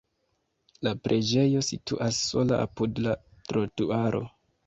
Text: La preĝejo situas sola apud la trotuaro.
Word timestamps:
La 0.87 0.93
preĝejo 1.07 1.61
situas 1.67 2.21
sola 2.29 2.59
apud 2.65 3.05
la 3.09 3.13
trotuaro. 3.51 4.27